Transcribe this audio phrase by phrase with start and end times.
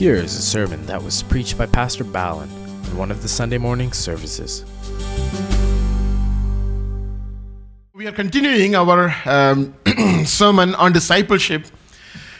[0.00, 3.58] Here is a sermon that was preached by Pastor Balan in one of the Sunday
[3.58, 4.64] morning services.
[7.92, 9.74] We are continuing our um,
[10.24, 11.66] sermon on discipleship,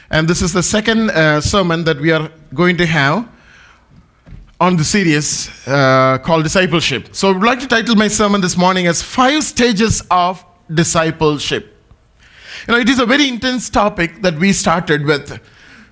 [0.09, 3.29] and this is the second uh, sermon that we are going to have
[4.59, 7.09] on the series uh, called Discipleship.
[7.15, 10.43] So, I would like to title my sermon this morning as Five Stages of
[10.73, 11.77] Discipleship.
[12.67, 15.39] You know, it is a very intense topic that we started with.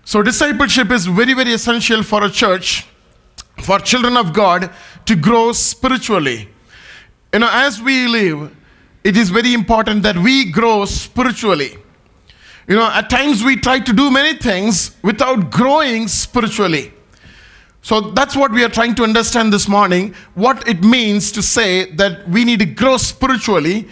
[0.09, 2.88] So, discipleship is very, very essential for a church,
[3.62, 4.72] for children of God
[5.05, 6.50] to grow spiritually.
[7.31, 8.52] You know, as we live,
[9.03, 11.77] it is very important that we grow spiritually.
[12.67, 16.91] You know, at times we try to do many things without growing spiritually.
[17.84, 21.91] So that's what we are trying to understand this morning what it means to say
[21.98, 23.88] that we need to grow spiritually.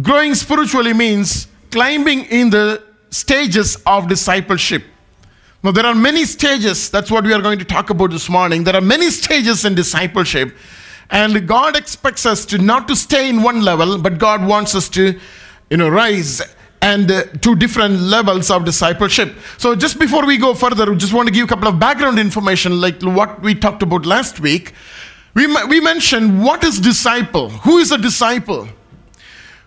[0.00, 4.84] Growing spiritually means climbing in the stages of discipleship.
[5.64, 6.90] Now, there are many stages.
[6.90, 8.64] That's what we are going to talk about this morning.
[8.64, 10.56] There are many stages in discipleship.
[11.08, 14.88] And God expects us to not to stay in one level, but God wants us
[14.90, 15.18] to,
[15.70, 16.42] you know, rise
[16.80, 19.36] and uh, to different levels of discipleship.
[19.56, 22.18] So just before we go further, we just want to give a couple of background
[22.18, 24.72] information like what we talked about last week.
[25.34, 27.50] We, we mentioned what is disciple?
[27.50, 28.68] Who is a disciple?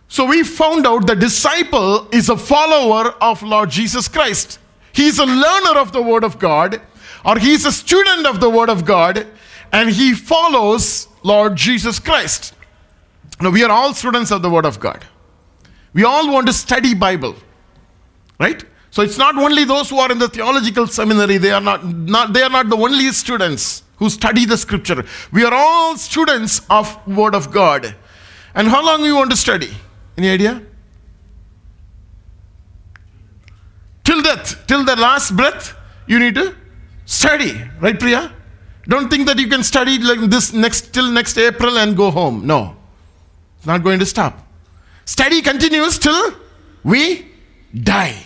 [0.09, 4.59] So we found out the disciple is a follower of Lord Jesus Christ.
[4.95, 6.81] He's a learner of the Word of God,
[7.25, 9.27] or he's a student of the Word of God,
[9.73, 12.53] and he follows Lord Jesus Christ.
[13.41, 15.03] Now we are all students of the Word of God.
[15.93, 17.35] We all want to study Bible,
[18.39, 18.63] right?
[18.89, 22.31] So it's not only those who are in the theological seminary, they are not, not
[22.31, 25.03] they are not the only students who study the scripture.
[25.33, 27.93] We are all students of Word of God.
[28.53, 29.75] And how long we want to study?
[30.17, 30.61] Any idea?
[34.27, 35.75] Death, till the last breath,
[36.07, 36.55] you need to
[37.05, 38.31] study, right, Priya?
[38.87, 42.45] Don't think that you can study like this next till next April and go home.
[42.45, 42.75] No,
[43.57, 44.33] it's not going to stop.
[45.05, 46.33] Study continues till
[46.83, 47.27] we
[47.73, 48.17] die.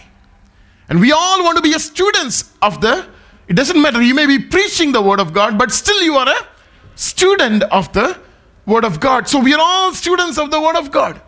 [0.89, 3.07] And we all want to be a students of the,
[3.47, 6.27] it doesn't matter, you may be preaching the word of God, but still you are
[6.27, 6.47] a
[6.95, 8.17] student of the
[8.65, 9.27] word of God.
[9.27, 11.21] So we are all students of the word of God.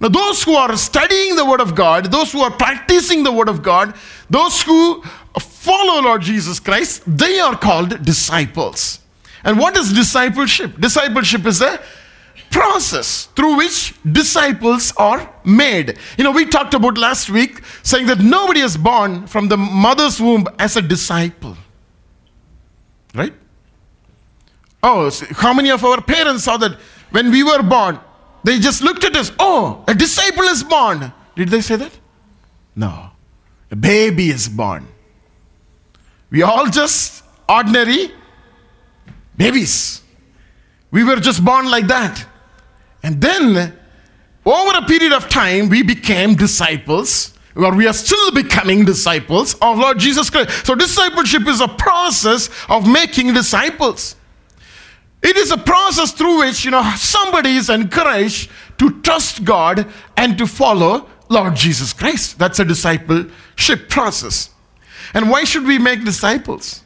[0.00, 3.48] Now, those who are studying the Word of God, those who are practicing the Word
[3.48, 3.94] of God,
[4.28, 5.02] those who
[5.38, 9.00] follow Lord Jesus Christ, they are called disciples.
[9.44, 10.80] And what is discipleship?
[10.80, 11.80] Discipleship is a
[12.50, 15.98] process through which disciples are made.
[16.16, 20.20] You know, we talked about last week saying that nobody is born from the mother's
[20.20, 21.56] womb as a disciple.
[23.14, 23.34] Right?
[24.82, 26.78] Oh, how many of our parents saw that
[27.10, 27.98] when we were born,
[28.44, 29.32] they just looked at us.
[29.38, 31.12] Oh, a disciple is born.
[31.34, 31.92] Did they say that?
[32.76, 33.10] No.
[33.70, 34.86] A baby is born.
[36.30, 38.12] We all just ordinary
[39.36, 40.02] babies.
[40.90, 42.24] We were just born like that.
[43.02, 43.76] And then,
[44.44, 49.78] over a period of time, we became disciples, or we are still becoming disciples of
[49.78, 50.66] Lord Jesus Christ.
[50.66, 54.16] So, discipleship is a process of making disciples.
[55.24, 59.86] It is a process through which, you know, somebody is encouraged to trust God
[60.18, 62.38] and to follow Lord Jesus Christ.
[62.38, 64.50] That's a discipleship process.
[65.14, 66.82] And why should we make disciples?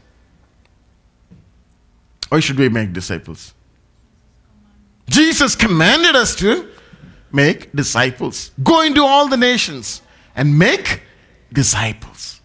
[2.28, 3.54] Why should we make disciples?
[5.08, 6.68] Jesus commanded us to
[7.32, 8.52] make disciples.
[8.62, 10.00] Go into all the nations
[10.36, 11.02] and make
[11.52, 12.37] disciples.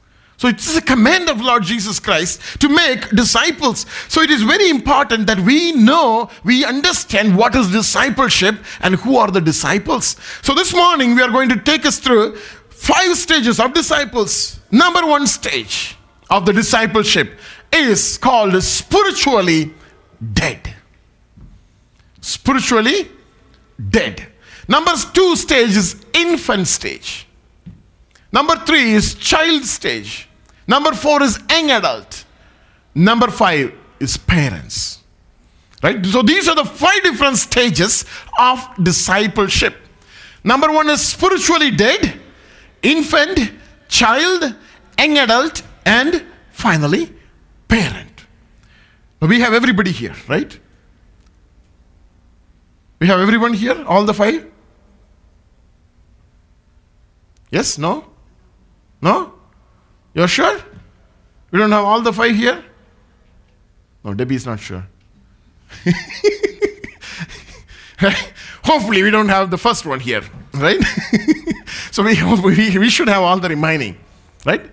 [0.44, 3.86] So it's a command of Lord Jesus Christ to make disciples.
[4.10, 9.16] So it is very important that we know, we understand what is discipleship and who
[9.16, 10.18] are the disciples.
[10.42, 14.60] So this morning we are going to take us through five stages of disciples.
[14.70, 15.96] Number one stage
[16.30, 17.40] of the discipleship
[17.72, 19.74] is called spiritually
[20.34, 20.76] dead.
[22.20, 23.08] Spiritually
[23.90, 24.28] dead.
[24.68, 27.30] Number two stage is infant stage.
[28.34, 30.28] Number three is child stage.
[30.68, 32.26] Number four is young adult.
[32.96, 35.00] Number five is parents.
[35.82, 36.06] Right?
[36.06, 38.06] So these are the five different stages
[38.40, 39.76] of discipleship.
[40.44, 42.20] Number one is spiritually dead,
[42.82, 43.52] infant,
[43.88, 44.56] child,
[44.98, 47.14] young adult, and finally,
[47.68, 48.26] parent.
[49.20, 50.60] We have everybody here, right?
[53.00, 54.50] We have everyone here, all the five?
[57.52, 57.78] Yes?
[57.78, 58.06] No?
[59.02, 59.33] No?
[60.14, 60.60] You're sure?
[61.52, 62.64] We don't have all the five here?
[64.04, 64.86] No, Debbie is not sure.
[68.64, 70.24] Hopefully, we don't have the first one here,
[70.54, 70.82] right?
[71.92, 73.98] so we, we, we should have all the remaining,
[74.46, 74.70] right?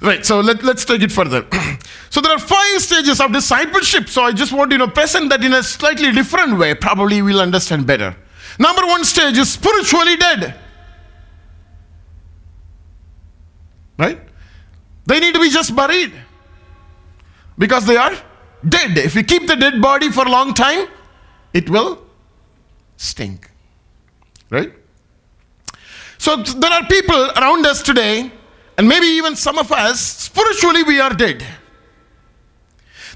[0.00, 1.46] Right, so let, let's take it further.
[2.10, 4.08] so there are five stages of discipleship.
[4.08, 6.74] So I just want to you know, present that in a slightly different way.
[6.74, 8.14] Probably we'll understand better.
[8.58, 10.54] Number one stage is spiritually dead.
[13.96, 14.20] Right?
[15.06, 16.12] They need to be just buried
[17.58, 18.12] because they are
[18.66, 18.96] dead.
[18.98, 20.88] If you keep the dead body for a long time,
[21.52, 22.02] it will
[22.96, 23.50] stink.
[24.50, 24.72] Right?
[26.18, 28.32] So there are people around us today,
[28.78, 31.44] and maybe even some of us, spiritually we are dead.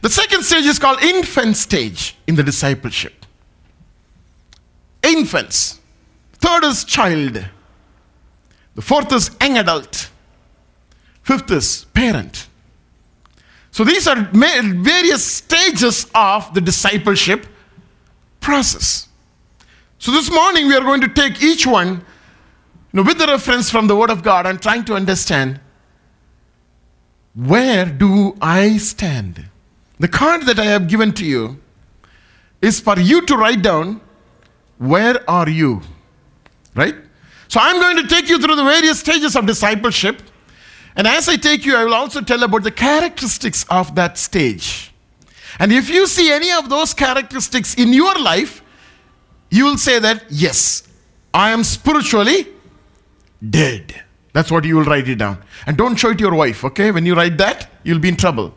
[0.02, 3.26] The second stage is called infant stage in the discipleship.
[5.02, 5.81] Infants.
[6.35, 7.44] Third is child.
[8.75, 10.11] The fourth is young adult.
[11.28, 12.48] Fifth is parent.
[13.70, 17.46] So these are various stages of the discipleship
[18.40, 19.08] process.
[19.98, 22.02] So this morning we are going to take each one you
[22.94, 25.60] know, with the reference from the Word of God and trying to understand
[27.34, 29.44] where do I stand?
[29.98, 31.60] The card that I have given to you
[32.62, 34.00] is for you to write down
[34.78, 35.82] where are you?
[36.75, 36.94] Right?
[37.48, 40.22] So I'm going to take you through the various stages of discipleship.
[40.96, 44.93] And as I take you, I will also tell about the characteristics of that stage.
[45.58, 48.62] And if you see any of those characteristics in your life,
[49.50, 50.87] you will say that, yes,
[51.32, 52.49] I am spiritually
[53.49, 54.02] dead.
[54.32, 55.43] That's what you will write it down.
[55.67, 56.90] And don't show it to your wife, okay?
[56.90, 58.55] When you write that, you'll be in trouble.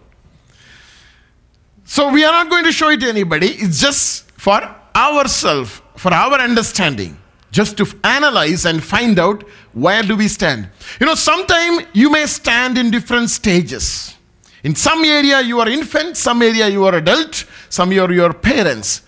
[1.85, 3.47] So we are not going to show it to anybody.
[3.47, 4.61] It's just for
[4.95, 7.17] ourselves, for our understanding,
[7.51, 9.43] just to analyze and find out
[9.73, 10.69] where do we stand.
[10.99, 14.15] You know, sometime you may stand in different stages.
[14.63, 18.33] In some area you are infant, some area you are adult, some you are your
[18.33, 19.01] parents.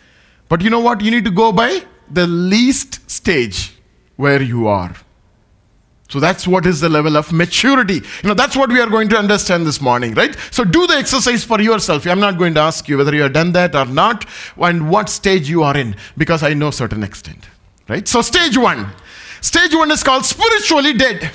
[0.50, 1.02] But you know what?
[1.02, 3.74] You need to go by the least stage
[4.16, 4.96] where you are.
[6.10, 7.96] So that's what is the level of maturity.
[7.96, 10.38] You know, that's what we are going to understand this morning, right?
[10.52, 12.06] So do the exercise for yourself.
[12.06, 14.26] I'm not going to ask you whether you have done that or not
[14.58, 17.48] and what stage you are in because I know certain extent,
[17.88, 18.08] right?
[18.08, 18.92] So stage one.
[19.42, 21.32] Stage one is called spiritually dead.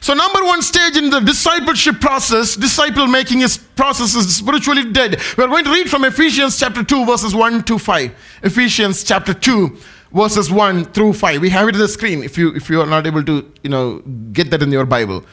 [0.00, 5.20] So, number one stage in the discipleship process, disciple making is process is spiritually dead.
[5.36, 8.38] We are going to read from Ephesians chapter 2, verses 1 to 5.
[8.44, 9.76] Ephesians chapter 2,
[10.12, 11.40] verses 1 through 5.
[11.40, 13.70] We have it on the screen if you if you are not able to, you
[13.70, 13.98] know,
[14.32, 15.24] get that in your Bible.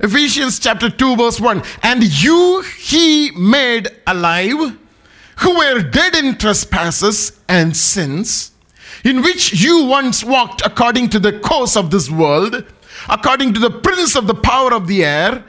[0.00, 1.62] Ephesians chapter 2, verse 1.
[1.82, 4.78] And you he made alive
[5.38, 8.51] who were dead in trespasses and sins,
[9.04, 12.64] in which you once walked according to the course of this world,
[13.08, 15.44] according to the prince of the power of the air,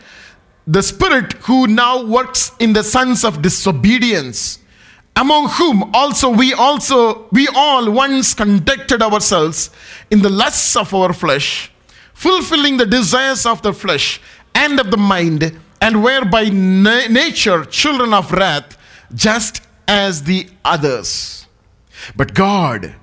[0.65, 4.59] the spirit who now works in the sons of disobedience
[5.15, 9.69] among whom also we also we all once conducted ourselves
[10.09, 11.71] in the lusts of our flesh
[12.13, 14.21] fulfilling the desires of the flesh
[14.55, 18.77] and of the mind and were by na- nature children of wrath
[19.13, 21.45] just as the others.
[22.15, 22.95] But god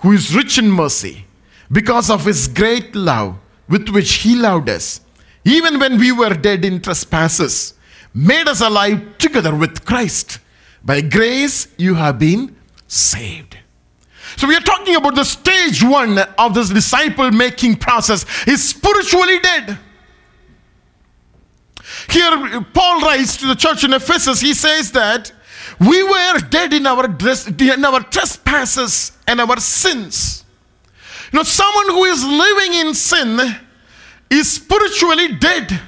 [0.00, 1.24] who is rich in mercy
[1.70, 3.36] because of his great love
[3.68, 5.00] with which he loved us
[5.44, 7.74] even when we were dead in trespasses
[8.12, 10.38] made us alive together with christ
[10.84, 12.56] by grace you have been
[12.86, 13.56] saved.
[14.36, 19.38] So we are talking about the stage one of this disciple making process is spiritually
[19.40, 19.78] dead.
[22.08, 25.32] Here Paul writes to the church in Ephesus, he says that
[25.78, 30.44] we were dead in our, in our trespasses and our sins.
[31.32, 33.38] You know, someone who is living in sin
[34.30, 35.80] is spiritually dead.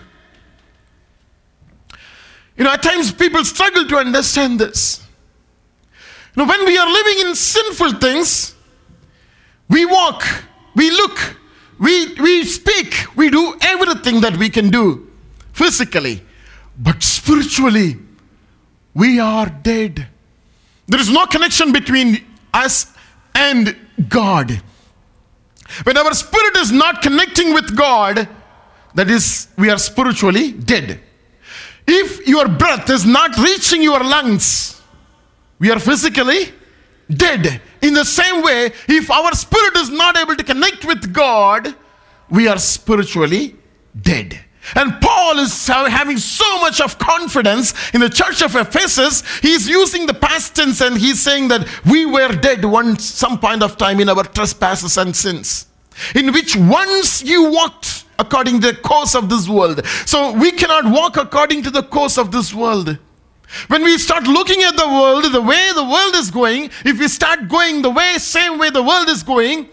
[2.57, 5.03] You know, at times people struggle to understand this.
[6.37, 8.55] You know, when we are living in sinful things,
[9.69, 10.25] we walk,
[10.75, 11.37] we look,
[11.79, 15.11] we, we speak, we do everything that we can do
[15.53, 16.23] physically.
[16.79, 17.99] But spiritually,
[18.94, 20.06] we are dead.
[20.87, 22.92] There is no connection between us
[23.34, 23.76] and
[24.08, 24.61] God.
[25.84, 28.28] When our spirit is not connecting with God,
[28.94, 31.00] that is, we are spiritually dead.
[31.87, 34.80] If your breath is not reaching your lungs,
[35.58, 36.52] we are physically
[37.11, 37.61] dead.
[37.80, 41.75] In the same way, if our spirit is not able to connect with God,
[42.30, 43.56] we are spiritually
[44.00, 44.38] dead.
[44.75, 49.23] And Paul is having so much of confidence in the church of Ephesus.
[49.40, 53.62] He's using the past tense and he's saying that we were dead once, some point
[53.62, 55.66] of time in our trespasses and sins,
[56.14, 59.85] in which once you walked according to the course of this world.
[60.07, 62.99] So we cannot walk according to the course of this world.
[63.66, 67.09] When we start looking at the world, the way the world is going, if we
[67.09, 69.69] start going the way, same way the world is going,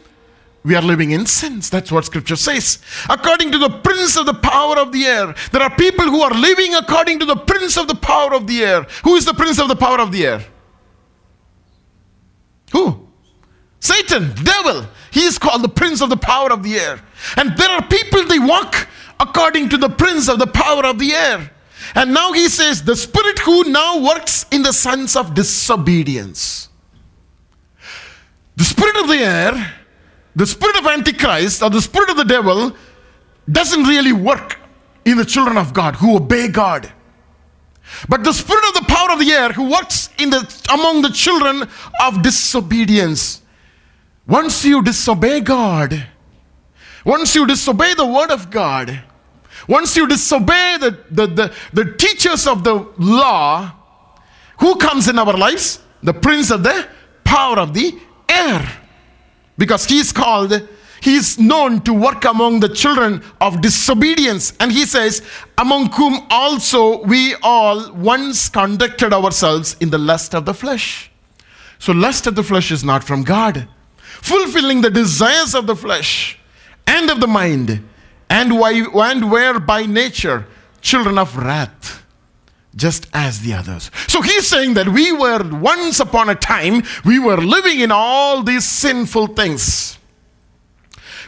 [0.64, 1.70] we are living in sins.
[1.70, 2.80] That's what scripture says.
[3.10, 5.34] According to the prince of the power of the air.
[5.52, 8.64] There are people who are living according to the prince of the power of the
[8.64, 8.86] air.
[9.04, 10.46] Who is the prince of the power of the air?
[12.74, 13.08] Who?
[13.80, 14.86] Satan, devil.
[15.12, 17.02] He is called the prince of the power of the air.
[17.38, 18.88] And there are people they walk
[19.20, 21.52] according to the prince of the power of the air.
[21.96, 26.70] And now he says, the spirit who now works in the sons of disobedience.
[28.58, 29.74] The spirit of the air,
[30.40, 32.74] the spirit of Antichrist, or the spirit of the devil,
[33.52, 34.58] doesn't really work
[35.04, 36.90] in the children of God who obey God.
[38.08, 40.42] But the spirit of the power of the air who works in the
[40.72, 41.68] among the children
[42.00, 43.42] of disobedience.
[44.26, 46.08] Once you disobey God,
[47.04, 49.04] once you disobey the word of God,
[49.68, 53.74] once you disobey the, the, the, the teachers of the law,
[54.60, 55.82] who comes in our lives?
[56.02, 56.88] The prince of the
[57.26, 58.89] power of the air.
[59.60, 60.68] Because he is called,
[61.02, 64.54] he is known to work among the children of disobedience.
[64.60, 65.22] And he says,
[65.58, 71.12] among whom also we all once conducted ourselves in the lust of the flesh.
[71.78, 73.68] So, lust of the flesh is not from God.
[74.22, 76.40] Fulfilling the desires of the flesh
[76.88, 77.88] and of the mind
[78.30, 78.72] and, why,
[79.12, 80.46] and were by nature
[80.82, 82.04] children of wrath,
[82.76, 83.90] just as the others.
[84.08, 88.44] So he's saying that we were once upon a time, we were living in all
[88.44, 89.98] these sinful things.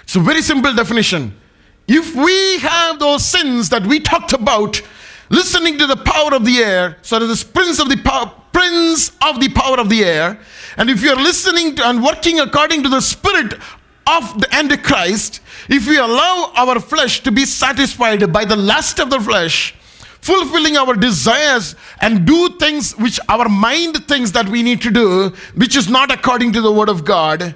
[0.03, 1.37] It's a very simple definition.
[1.87, 4.81] If we have those sins that we talked about,
[5.29, 9.11] listening to the power of the air, so that this prince of the power, prince
[9.21, 10.39] of the power of the air,
[10.77, 13.53] and if you are listening to and working according to the spirit
[14.07, 19.09] of the Antichrist, if we allow our flesh to be satisfied by the lust of
[19.09, 19.75] the flesh,
[20.21, 25.29] fulfilling our desires and do things which our mind thinks that we need to do,
[25.55, 27.55] which is not according to the word of God,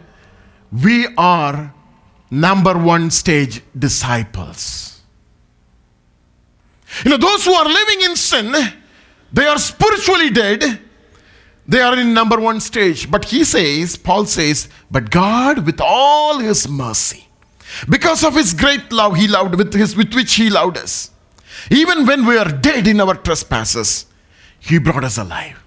[0.72, 1.74] we are
[2.30, 5.02] number one stage disciples.
[7.04, 8.54] You know, those who are living in sin,
[9.32, 10.80] they are spiritually dead.
[11.68, 13.10] They are in number one stage.
[13.10, 17.28] But he says, Paul says, but God, with all his mercy,
[17.90, 21.12] because of his great love he loved with, his, with which he loved us,
[21.70, 24.06] even when we are dead in our trespasses,
[24.60, 25.64] he brought us alive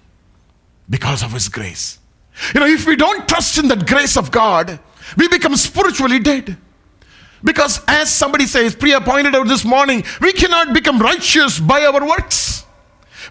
[0.89, 1.99] because of his grace.
[2.53, 4.79] You know, if we don't trust in that grace of God,
[5.17, 6.57] we become spiritually dead.
[7.43, 12.05] Because as somebody says, Priya pointed out this morning, we cannot become righteous by our
[12.05, 12.65] works.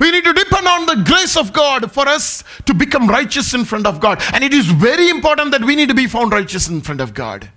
[0.01, 3.65] We need to depend on the grace of God for us to become righteous in
[3.65, 4.23] front of God.
[4.33, 7.15] And it is very important that we need to be found righteous in front of
[7.15, 7.51] God.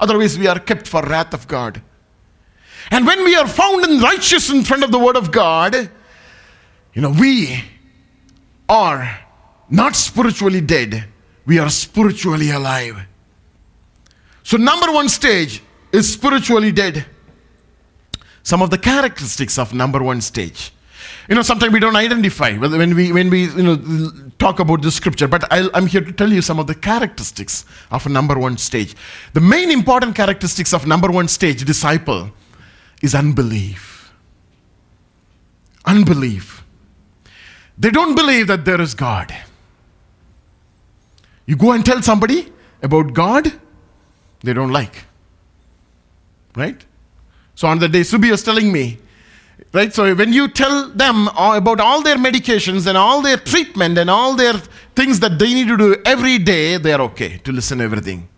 [0.00, 1.82] Otherwise, we are kept for wrath of God.
[2.92, 5.74] And when we are found in righteous in front of the word of God,
[6.92, 7.64] you know, we
[8.68, 9.18] are
[9.70, 11.06] not spiritually dead,
[11.46, 12.98] we are spiritually alive.
[14.42, 17.06] So, number one stage is spiritually dead.
[18.42, 20.70] Some of the characteristics of number one stage.
[21.30, 24.90] You know, sometimes we don't identify when we when we you know talk about the
[24.90, 25.28] scripture.
[25.28, 28.58] But i am here to tell you some of the characteristics of a number one
[28.58, 28.94] stage.
[29.32, 32.30] The main important characteristics of number one stage disciple
[33.02, 34.12] is unbelief.
[35.84, 36.64] Unbelief.
[37.76, 39.34] They don't believe that there is God.
[41.46, 43.52] You go and tell somebody about God,
[44.42, 45.04] they don't like.
[46.56, 46.84] Right?
[47.54, 48.98] So on the day, Subi was telling me,
[49.72, 49.92] right?
[49.92, 54.34] So when you tell them about all their medications and all their treatment and all
[54.34, 54.54] their
[54.94, 58.28] things that they need to do every day, they are okay to listen to everything.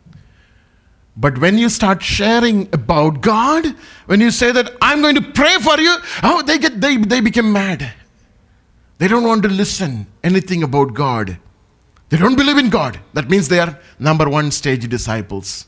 [1.17, 3.67] But when you start sharing about God,
[4.07, 7.21] when you say that I'm going to pray for you, oh, they get they, they
[7.21, 7.93] become mad.
[8.99, 11.39] They don't want to listen anything about God.
[12.09, 13.01] They don't believe in God.
[13.13, 15.67] That means they are number one stage disciples.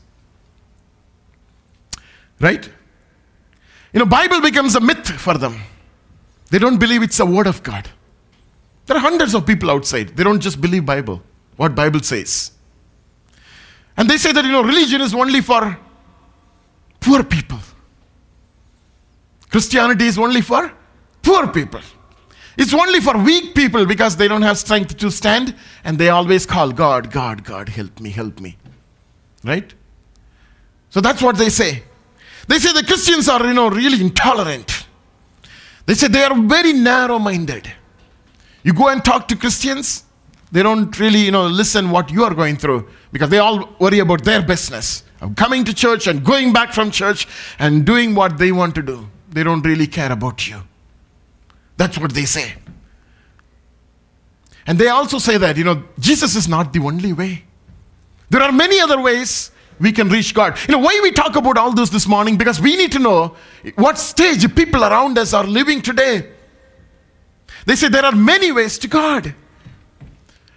[2.39, 2.69] Right?
[3.93, 5.59] You know, Bible becomes a myth for them.
[6.49, 7.89] They don't believe it's a word of God.
[8.85, 10.15] There are hundreds of people outside.
[10.15, 11.21] They don't just believe Bible,
[11.57, 12.51] what Bible says.
[13.97, 15.77] And they say that, you know, religion is only for
[16.99, 17.59] poor people.
[19.49, 20.71] Christianity is only for
[21.23, 21.81] poor people.
[22.57, 26.45] It's only for weak people because they don't have strength to stand and they always
[26.45, 28.57] call God, God, God, help me, help me.
[29.43, 29.73] Right?
[30.89, 31.83] So that's what they say.
[32.47, 34.85] They say the Christians are, you know, really intolerant.
[35.85, 37.71] They say they are very narrow minded.
[38.63, 40.03] You go and talk to Christians,
[40.51, 43.99] they don't really, you know, listen what you are going through because they all worry
[43.99, 47.27] about their business of coming to church and going back from church
[47.59, 49.09] and doing what they want to do.
[49.29, 50.61] They don't really care about you.
[51.75, 52.55] That's what they say.
[54.65, 57.43] And they also say that, you know, Jesus is not the only way.
[58.29, 60.57] There are many other ways we can reach God.
[60.67, 62.37] You know, why we talk about all this this morning?
[62.37, 63.35] Because we need to know
[63.75, 66.29] what stage people around us are living today.
[67.65, 69.33] They say there are many ways to God.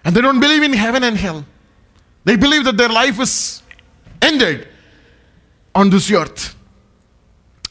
[0.04, 1.44] And they don't believe in heaven and hell.
[2.24, 3.62] They believe that their life is
[4.22, 4.68] ended
[5.74, 6.56] on this earth.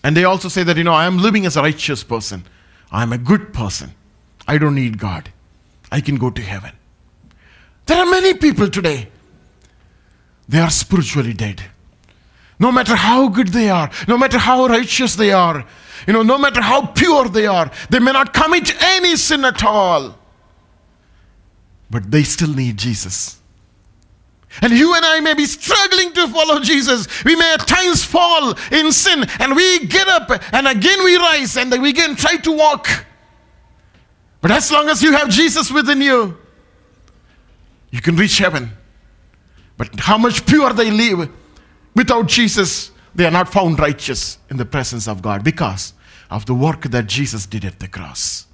[0.03, 2.45] And they also say that, you know, I am living as a righteous person.
[2.91, 3.91] I am a good person.
[4.47, 5.31] I don't need God.
[5.91, 6.71] I can go to heaven.
[7.85, 9.09] There are many people today.
[10.47, 11.63] They are spiritually dead.
[12.59, 15.65] No matter how good they are, no matter how righteous they are,
[16.05, 19.63] you know, no matter how pure they are, they may not commit any sin at
[19.63, 20.18] all.
[21.89, 23.39] But they still need Jesus.
[24.61, 27.23] And you and I may be struggling to follow Jesus.
[27.23, 31.55] We may at times fall in sin and we get up and again we rise
[31.55, 33.05] and we again try to walk.
[34.41, 36.37] But as long as you have Jesus within you,
[37.91, 38.71] you can reach heaven.
[39.77, 41.29] But how much pure they live
[41.95, 45.93] without Jesus, they are not found righteous in the presence of God because
[46.29, 48.45] of the work that Jesus did at the cross.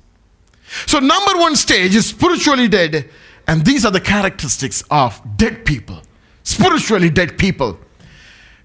[0.86, 3.10] So, number one stage is spiritually dead,
[3.48, 6.02] and these are the characteristics of dead people,
[6.44, 7.80] spiritually dead people.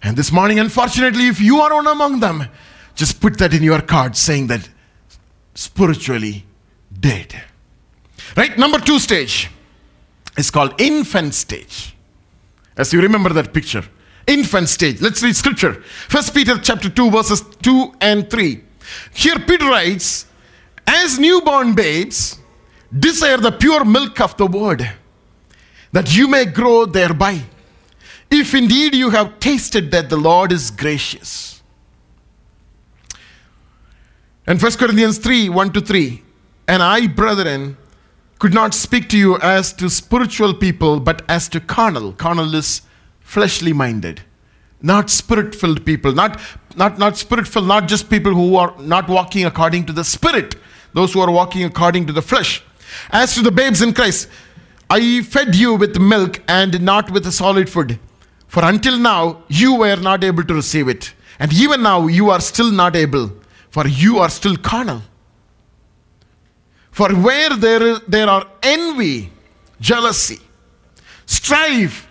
[0.03, 2.49] And this morning, unfortunately, if you are one among them,
[2.95, 4.69] just put that in your card saying that
[5.55, 6.45] spiritually
[6.99, 7.35] dead.
[8.37, 8.57] Right?
[8.57, 9.51] Number two stage
[10.37, 11.95] is called infant stage.
[12.77, 13.85] As you remember that picture,
[14.27, 15.01] infant stage.
[15.01, 15.75] Let's read scripture.
[16.09, 18.61] First Peter chapter 2, verses 2 and 3.
[19.15, 20.27] Here Peter writes,
[20.93, 22.41] As newborn babes,
[22.99, 24.91] desire the pure milk of the word,
[25.93, 27.43] that you may grow thereby.
[28.29, 31.63] If indeed you have tasted that the Lord is gracious.
[34.49, 36.23] And 1 Corinthians 3 1 to 3.
[36.67, 37.77] And I, brethren,
[38.41, 42.13] could not speak to you as to spiritual people, but as to carnal.
[42.15, 42.83] Carnal is
[43.21, 44.23] fleshly minded,
[44.83, 46.41] not spirit filled people, not,
[46.75, 50.57] not, not spirit filled, not just people who are not walking according to the spirit,
[50.93, 52.63] those who are walking according to the flesh.
[53.11, 54.29] As to the babes in Christ,
[54.89, 57.99] I fed you with milk and not with solid food.
[58.49, 61.15] For until now, you were not able to receive it.
[61.39, 63.33] And even now, you are still not able,
[63.71, 65.03] for you are still carnal.
[66.91, 69.31] For where there, there are envy,
[69.81, 70.41] jealousy,
[71.27, 72.09] strife,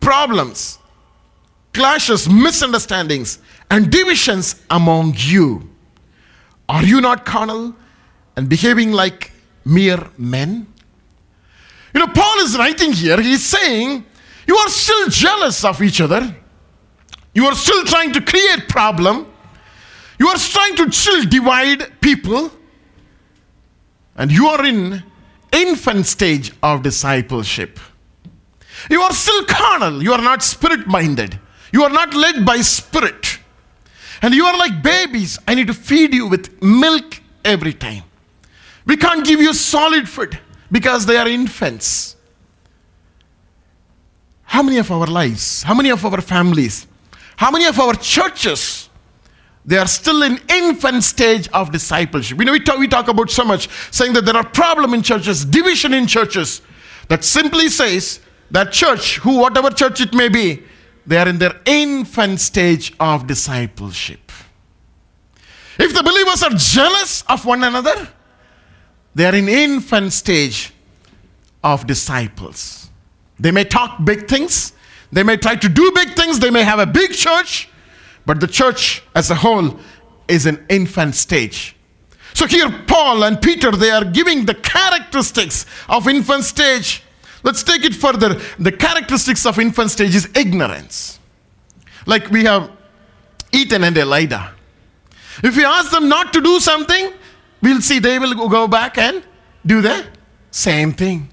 [0.00, 0.78] problems,
[1.72, 3.38] clashes, misunderstandings,
[3.70, 5.69] and divisions among you,
[6.70, 7.74] are you not carnal
[8.36, 9.32] and behaving like
[9.64, 10.66] mere men?
[11.92, 14.04] You know, Paul is writing here, he's saying,
[14.46, 16.34] you are still jealous of each other.
[17.34, 19.26] You are still trying to create problem.
[20.18, 22.50] You are trying to still divide people
[24.16, 25.02] and you are in
[25.52, 27.80] infant stage of discipleship
[28.88, 31.38] you are still carnal you are not spirit minded
[31.72, 33.29] you are not led by spirit
[34.22, 35.38] and you are like babies.
[35.46, 38.04] I need to feed you with milk every time.
[38.84, 40.38] We can't give you solid food
[40.70, 42.16] because they are infants.
[44.44, 46.86] How many of our lives how many of our families
[47.36, 48.90] how many of our churches
[49.64, 52.38] they are still in infant stage of discipleship.
[52.38, 55.02] You know, we talk, we talk about so much saying that there are problem in
[55.02, 56.62] churches, division in churches,
[57.08, 60.62] that simply says that church, who whatever church it may be,
[61.06, 64.32] they are in their infant stage of discipleship.
[65.78, 68.08] If the believers are jealous of one another,
[69.14, 70.72] they are in infant stage
[71.64, 72.90] of disciples.
[73.38, 74.72] They may talk big things,
[75.10, 77.68] they may try to do big things, they may have a big church,
[78.26, 79.78] but the church as a whole
[80.28, 81.74] is an infant stage.
[82.34, 87.02] So here Paul and Peter they are giving the characteristics of infant stage.
[87.42, 88.34] Let's take it further.
[88.58, 91.18] The characteristics of infant stage is ignorance.
[92.06, 92.70] Like we have
[93.52, 94.52] Ethan and Elida.
[95.42, 97.12] If we ask them not to do something,
[97.62, 99.22] we'll see they will go back and
[99.64, 100.06] do the
[100.50, 101.28] same thing.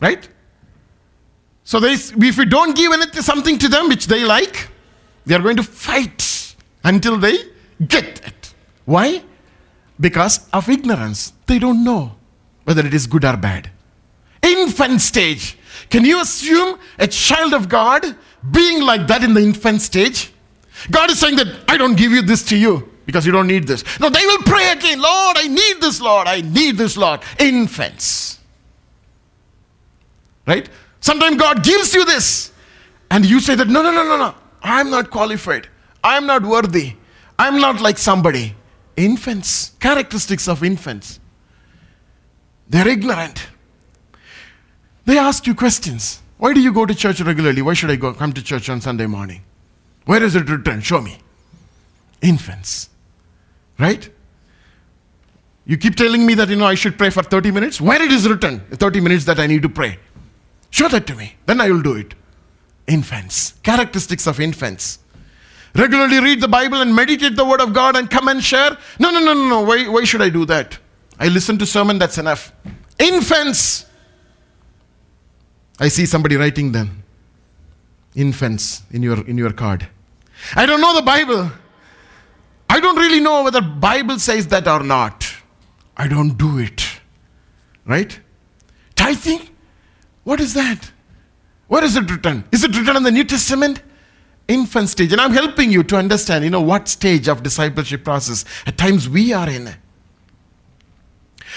[0.00, 0.28] Right?
[1.64, 4.68] So they, if we don't give anything, something to them which they like,
[5.26, 7.36] they are going to fight until they
[7.86, 8.54] get it.
[8.86, 9.22] Why?
[10.00, 11.32] Because of ignorance.
[11.46, 12.17] They don't know
[12.68, 13.70] whether it is good or bad.
[14.42, 15.56] Infant stage.
[15.88, 18.04] Can you assume a child of God
[18.52, 20.30] being like that in the infant stage?
[20.90, 23.66] God is saying that I don't give you this to you because you don't need
[23.66, 23.82] this.
[23.98, 27.22] No, they will pray again, Lord, I need this, Lord, I need this, Lord.
[27.38, 28.38] Infants.
[30.46, 30.68] Right?
[31.00, 32.52] Sometimes God gives you this,
[33.10, 35.68] and you say that, no, no, no, no, no, I'm not qualified.
[36.04, 36.96] I'm not worthy.
[37.38, 38.54] I'm not like somebody.
[38.94, 41.18] Infants, characteristics of infants.
[42.68, 43.46] They're ignorant.
[45.04, 46.20] They ask you questions.
[46.36, 47.62] Why do you go to church regularly?
[47.62, 49.42] Why should I go come to church on Sunday morning?
[50.04, 50.80] Where is it written?
[50.80, 51.18] Show me.
[52.22, 52.90] Infants.
[53.78, 54.08] Right?
[55.66, 57.80] You keep telling me that you know I should pray for 30 minutes.
[57.80, 59.98] Where it is written, 30 minutes that I need to pray.
[60.70, 61.34] Show that to me.
[61.46, 62.14] Then I will do it.
[62.86, 63.52] Infants.
[63.62, 64.98] Characteristics of infants.
[65.74, 68.76] Regularly read the Bible and meditate the word of God and come and share.
[68.98, 69.60] No, no, no, no, no.
[69.62, 70.78] Why, why should I do that?
[71.18, 72.52] I listen to sermon, that's enough.
[72.98, 73.86] Infants.
[75.80, 77.02] I see somebody writing them.
[78.14, 79.88] Infants in your in your card.
[80.54, 81.50] I don't know the Bible.
[82.70, 85.32] I don't really know whether Bible says that or not.
[85.96, 86.86] I don't do it.
[87.84, 88.18] Right?
[88.94, 89.48] Tithing?
[90.24, 90.92] What is that?
[91.68, 92.44] Where is it written?
[92.52, 93.82] Is it written in the New Testament?
[94.46, 95.12] Infant stage.
[95.12, 99.08] And I'm helping you to understand, you know, what stage of discipleship process at times
[99.08, 99.74] we are in.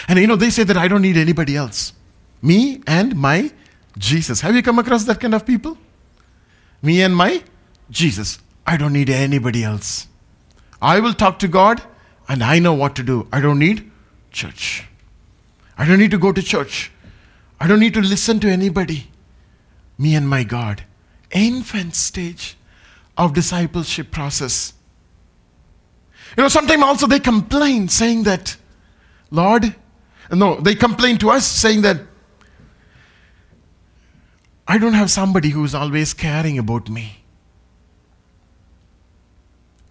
[0.07, 1.93] And you know, they say that I don't need anybody else.
[2.41, 3.51] Me and my
[3.97, 4.41] Jesus.
[4.41, 5.77] Have you come across that kind of people?
[6.81, 7.43] Me and my
[7.89, 8.39] Jesus.
[8.65, 10.07] I don't need anybody else.
[10.81, 11.81] I will talk to God
[12.27, 13.27] and I know what to do.
[13.31, 13.91] I don't need
[14.31, 14.85] church.
[15.77, 16.91] I don't need to go to church.
[17.59, 19.11] I don't need to listen to anybody.
[19.97, 20.83] Me and my God.
[21.31, 22.57] Infant stage
[23.17, 24.73] of discipleship process.
[26.37, 28.57] You know, sometimes also they complain saying that,
[29.29, 29.75] Lord,
[30.31, 32.01] no, they complain to us saying that
[34.67, 37.17] I don't have somebody who's always caring about me.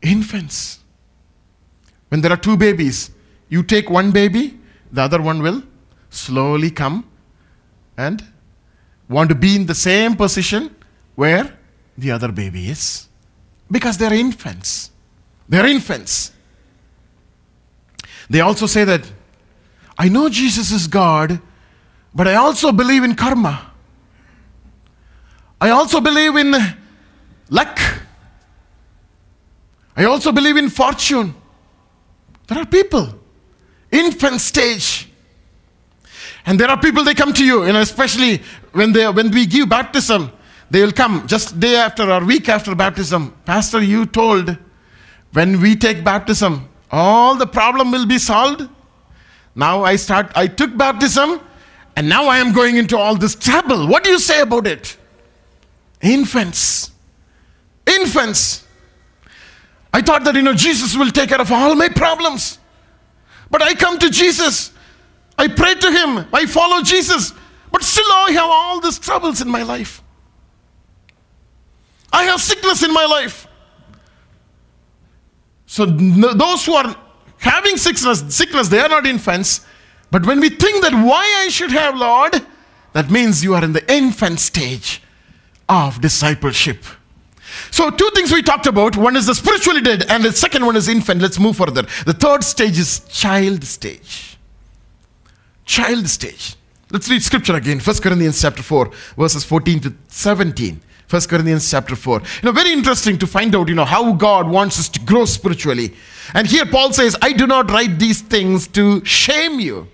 [0.01, 0.79] Infants.
[2.09, 3.11] When there are two babies,
[3.49, 4.59] you take one baby,
[4.91, 5.63] the other one will
[6.09, 7.09] slowly come
[7.97, 8.25] and
[9.09, 10.75] want to be in the same position
[11.15, 11.57] where
[11.99, 13.09] the other baby is.
[13.71, 14.91] Because they're infants.
[15.49, 16.33] They're infants.
[18.31, 19.11] They also say that
[20.01, 21.39] I know Jesus is God,
[22.15, 23.71] but I also believe in karma.
[25.61, 26.55] I also believe in
[27.51, 27.79] luck.
[29.95, 31.35] I also believe in fortune.
[32.47, 33.15] There are people,
[33.93, 35.07] infant stage.
[36.47, 38.41] And there are people, they come to you, know, especially
[38.73, 40.33] when, they, when we give baptism,
[40.71, 43.37] they will come just day after or week after baptism.
[43.45, 44.57] Pastor, you told
[45.35, 48.67] when we take baptism, all the problem will be solved.
[49.55, 51.41] Now I start, I took baptism,
[51.97, 53.87] and now I am going into all this trouble.
[53.87, 54.97] What do you say about it?
[56.01, 56.93] Infants.
[57.87, 58.67] Infants.
[59.93, 62.59] I thought that, you know, Jesus will take care of all my problems.
[63.51, 64.73] But I come to Jesus.
[65.37, 66.27] I pray to Him.
[66.33, 67.33] I follow Jesus.
[67.73, 70.03] But still, I have all these troubles in my life.
[72.13, 73.47] I have sickness in my life.
[75.67, 76.97] So, those who are
[77.41, 79.67] having sickness, sickness, they are not infants.
[80.11, 82.45] But when we think that why I should have, Lord,
[82.93, 85.03] that means you are in the infant stage
[85.69, 86.85] of discipleship.
[87.71, 90.77] So, two things we talked about one is the spiritually dead, and the second one
[90.77, 91.21] is infant.
[91.21, 91.83] Let's move further.
[92.05, 94.39] The third stage is child stage.
[95.65, 96.57] Child stage.
[96.91, 100.81] Let's read scripture again 1 Corinthians chapter 4, verses 14 to 17.
[101.11, 102.21] 1 Corinthians chapter 4.
[102.21, 105.25] You know, very interesting to find out, you know, how God wants us to grow
[105.25, 105.93] spiritually.
[106.35, 109.89] And here Paul says, I do not write these things to shame you.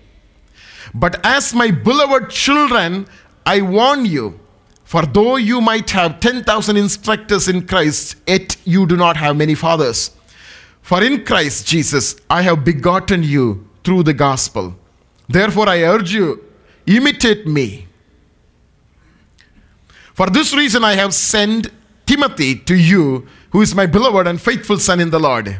[0.93, 3.07] But as my beloved children,
[3.47, 4.39] I warn you,
[4.83, 9.55] for though you might have 10,000 instructors in Christ, yet you do not have many
[9.55, 10.11] fathers.
[10.83, 14.75] For in Christ Jesus, I have begotten you through the gospel.
[15.27, 16.45] Therefore, I urge you,
[16.85, 17.86] imitate me.
[20.17, 21.67] For this reason, I have sent
[22.07, 25.59] Timothy to you, who is my beloved and faithful son in the Lord,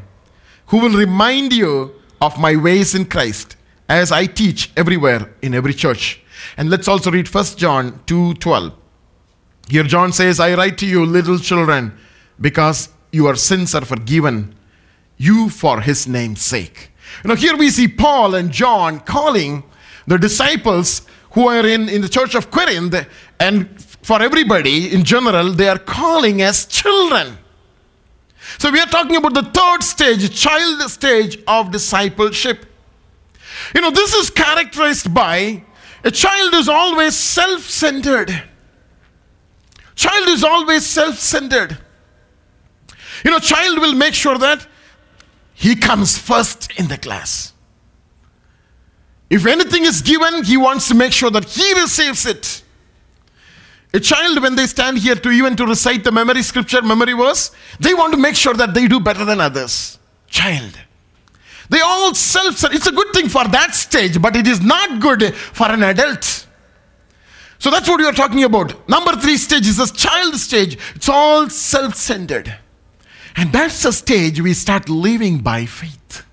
[0.66, 3.56] who will remind you of my ways in Christ,
[3.88, 6.24] as I teach everywhere in every church.
[6.58, 8.74] And let's also read 1 John 2:12.
[9.70, 11.96] Here John says, I write to you, little children,
[12.42, 14.56] because your sins are forgiven
[15.18, 16.90] you for his name's sake.
[17.24, 19.66] You know, here we see Paul and John calling
[20.08, 21.04] the disciples
[21.38, 22.96] who are in, in the church of Corinth,
[23.40, 27.38] and for everybody in general, they are calling as children.
[28.58, 32.66] So we are talking about the third stage, child stage of discipleship.
[33.76, 35.62] You know, this is characterized by
[36.06, 38.32] a child is always self centered.
[39.96, 41.78] Child is always self centered.
[43.26, 44.66] You know, child will make sure that
[45.54, 47.52] he comes first in the class.
[49.30, 52.64] If anything is given, he wants to make sure that he receives it.
[53.94, 57.52] A child, when they stand here to even to recite the memory scripture, memory verse,
[57.80, 59.98] they want to make sure that they do better than others.
[60.28, 60.78] Child.
[61.70, 65.34] They all self It's a good thing for that stage, but it is not good
[65.36, 66.48] for an adult.
[67.60, 68.88] So that's what we are talking about.
[68.88, 70.78] Number three stage is the child stage.
[70.96, 72.56] It's all self centered.
[73.36, 76.26] And that's the stage we start living by faith.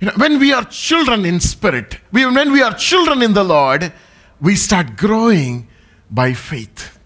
[0.00, 3.44] You know, when we are children in spirit, we, when we are children in the
[3.44, 3.92] Lord,
[4.40, 5.68] we start growing
[6.10, 6.98] by faith.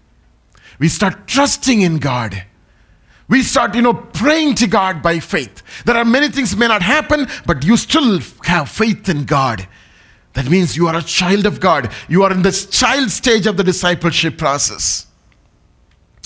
[0.79, 2.45] We start trusting in God.
[3.29, 5.63] We start, you know, praying to God by faith.
[5.85, 9.69] There are many things may not happen, but you still have faith in God.
[10.33, 11.93] That means you are a child of God.
[12.09, 15.07] You are in this child stage of the discipleship process.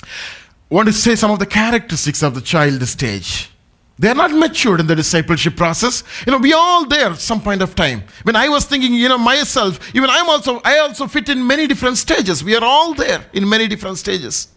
[0.03, 3.51] I want to say some of the characteristics of the child stage.
[3.99, 6.03] They are not matured in the discipleship process.
[6.27, 8.03] You know, we all there some point of time.
[8.25, 11.69] When I was thinking, you know, myself, even I'm also, I also fit in many
[11.69, 12.43] different stages.
[12.43, 14.49] We are all there in many different stages.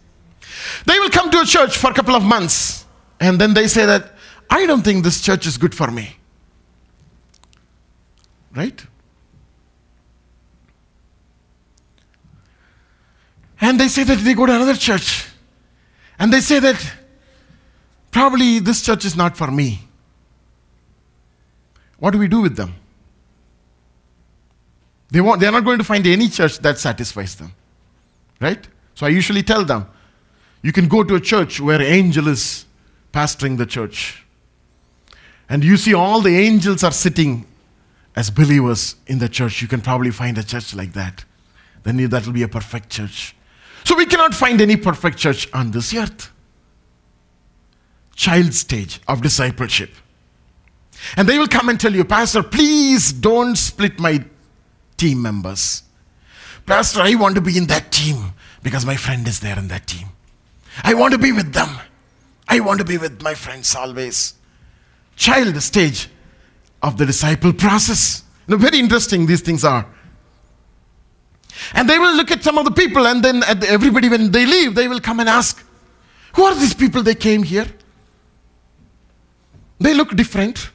[0.86, 2.84] They will come to a church for a couple of months
[3.20, 4.12] and then they say that,
[4.50, 6.16] I don't think this church is good for me.
[8.54, 8.84] Right?
[13.60, 15.26] And they say that they go to another church.
[16.18, 16.92] And they say that
[18.10, 19.80] probably this church is not for me.
[21.98, 22.74] What do we do with them?
[25.10, 27.52] They want, they're not going to find any church that satisfies them.
[28.40, 28.66] Right?
[28.94, 29.86] So I usually tell them,
[30.62, 32.66] you can go to a church where angel is
[33.12, 34.24] pastoring the church.
[35.48, 37.46] And you see all the angels are sitting
[38.14, 39.62] as believers in the church.
[39.62, 41.24] You can probably find a church like that.
[41.84, 43.34] Then that will be a perfect church.
[43.84, 46.30] So we cannot find any perfect church on this earth.
[48.18, 49.90] Child stage of discipleship.
[51.16, 54.24] And they will come and tell you, Pastor, please don't split my
[54.96, 55.84] team members.
[56.66, 58.32] Pastor, I want to be in that team
[58.64, 60.08] because my friend is there in that team.
[60.82, 61.68] I want to be with them.
[62.48, 64.34] I want to be with my friends always.
[65.14, 66.08] Child stage
[66.82, 68.24] of the disciple process.
[68.48, 69.86] You know, very interesting these things are.
[71.72, 74.44] And they will look at some of the people, and then at everybody, when they
[74.44, 75.64] leave, they will come and ask,
[76.34, 77.66] Who are these people they came here?
[79.80, 80.70] They look different.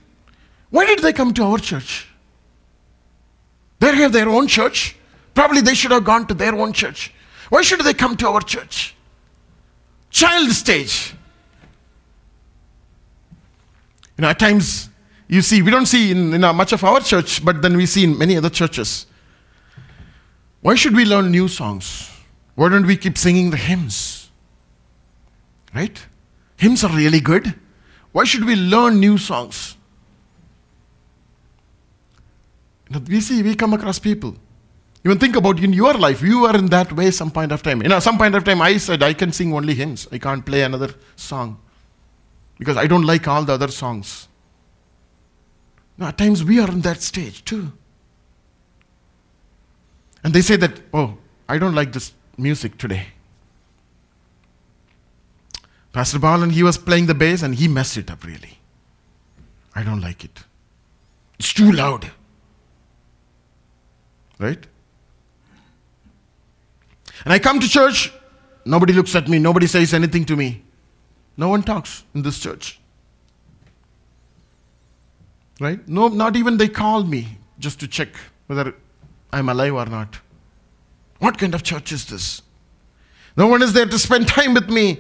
[0.70, 2.08] Why did they come to our church?
[3.80, 4.96] They have their own church.
[5.34, 7.14] Probably they should have gone to their own church.
[7.50, 8.96] Why should they come to our church?
[10.10, 11.14] Child stage.
[14.18, 14.90] You know, at times
[15.28, 17.86] you see, we don't see in, in uh, much of our church, but then we
[17.86, 19.08] see in many other churches
[20.64, 22.10] why should we learn new songs?
[22.56, 24.32] Why don't we keep singing the hymns?
[25.76, 26.06] Right?
[26.56, 27.54] Hymns are really good.
[28.14, 29.76] Why should we learn new songs?
[33.08, 34.36] We see, we come across people.
[35.04, 37.82] Even think about in your life, you were in that way some point of time.
[37.82, 40.08] You know, some point of time I said, I can sing only hymns.
[40.12, 41.60] I can't play another song.
[42.58, 44.28] Because I don't like all the other songs.
[45.98, 47.74] Now, at times we are in that stage too.
[50.24, 51.18] And they say that, oh,
[51.50, 53.08] I don't like this music today.
[55.94, 58.58] Pastor Balan, he was playing the bass and he messed it up really.
[59.76, 60.44] I don't like it.
[61.40, 62.12] It's too loud.
[64.40, 64.66] Right?
[67.24, 68.12] And I come to church,
[68.66, 70.64] nobody looks at me, nobody says anything to me.
[71.38, 72.80] No one talks in this church.
[75.60, 75.88] Right?
[75.88, 78.10] No, not even they call me just to check
[78.48, 78.74] whether
[79.32, 80.20] I'm alive or not.
[81.20, 82.42] What kind of church is this?
[83.38, 85.00] No one is there to spend time with me.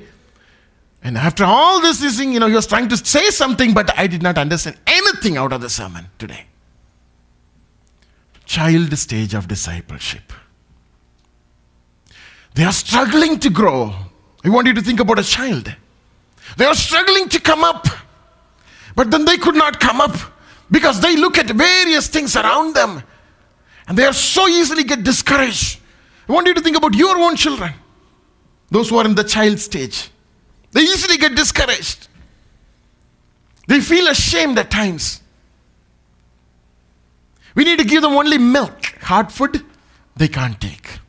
[1.03, 4.23] And after all this, you know, he was trying to say something, but I did
[4.23, 6.45] not understand anything out of the sermon today.
[8.45, 10.31] Child stage of discipleship.
[12.55, 13.93] They are struggling to grow.
[14.45, 15.75] I want you to think about a child.
[16.55, 17.87] They are struggling to come up,
[18.95, 20.15] but then they could not come up
[20.71, 23.03] because they look at various things around them
[23.87, 25.79] and they are so easily get discouraged.
[26.29, 27.73] I want you to think about your own children,
[28.69, 30.09] those who are in the child stage.
[30.73, 32.07] They easily get discouraged.
[33.67, 35.21] They feel ashamed at times.
[37.55, 38.85] We need to give them only milk.
[39.01, 39.63] Hard food,
[40.15, 40.99] they can't take.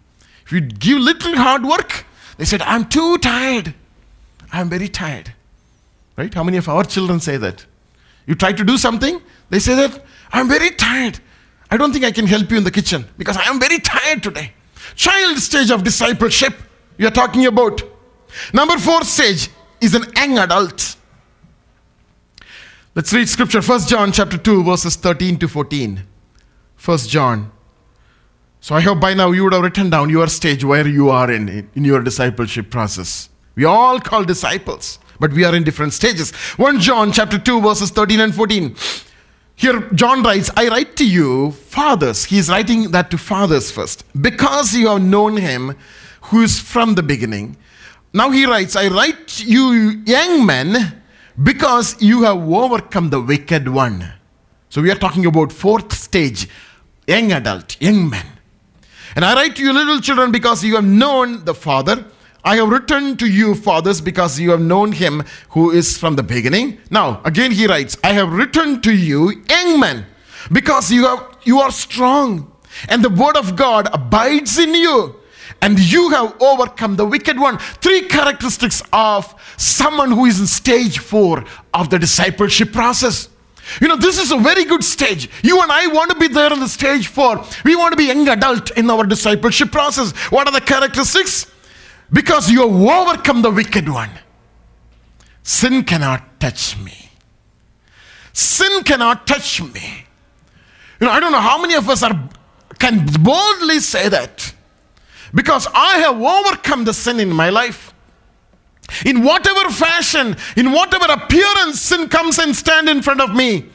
[0.44, 2.04] If you give little hard work,
[2.36, 3.74] they said, I'm too tired.
[4.52, 5.32] I'm very tired.
[6.16, 6.32] Right?
[6.32, 7.64] How many of our children say that?
[8.26, 11.18] You try to do something, they say that, I'm very tired.
[11.70, 14.22] I don't think I can help you in the kitchen because I am very tired
[14.22, 14.52] today.
[14.94, 16.54] Child stage of discipleship
[16.98, 17.82] we are talking about.
[18.52, 19.48] Number four stage
[19.84, 20.96] is an young adult.
[22.94, 23.60] Let's read scripture.
[23.60, 26.02] First John chapter 2, verses 13 to 14.
[26.76, 27.50] First John.
[28.60, 31.30] So I hope by now you would have written down your stage where you are
[31.30, 33.28] in, in your discipleship process.
[33.56, 36.30] We all call disciples, but we are in different stages.
[36.56, 38.74] 1 John chapter 2, verses 13 and 14.
[39.56, 42.24] Here, John writes, I write to you, fathers.
[42.24, 45.76] He's writing that to fathers first, because you have known him
[46.22, 47.56] who is from the beginning.
[48.16, 51.02] Now he writes, I write you, young men,
[51.42, 54.08] because you have overcome the wicked one.
[54.68, 56.48] So we are talking about fourth stage,
[57.08, 58.24] young adult, young men.
[59.16, 62.04] And I write to you, little children, because you have known the Father.
[62.44, 66.22] I have written to you, fathers, because you have known him who is from the
[66.22, 66.78] beginning.
[66.90, 70.06] Now, again, he writes, I have written to you, young men,
[70.52, 72.52] because you, have, you are strong,
[72.88, 75.16] and the word of God abides in you,
[75.64, 77.56] and you have overcome the wicked one.
[77.56, 83.30] Three characteristics of someone who is in stage four of the discipleship process.
[83.80, 85.30] You know, this is a very good stage.
[85.42, 87.42] You and I want to be there in the stage four.
[87.64, 90.12] We want to be young adult in our discipleship process.
[90.30, 91.50] What are the characteristics?
[92.12, 94.10] Because you have overcome the wicked one.
[95.42, 97.08] Sin cannot touch me.
[98.34, 100.04] Sin cannot touch me.
[101.00, 102.28] You know, I don't know how many of us are
[102.78, 104.53] can boldly say that.
[105.34, 107.92] Because I have overcome the sin in my life.
[109.04, 113.66] In whatever fashion, in whatever appearance sin comes and stand in front of me,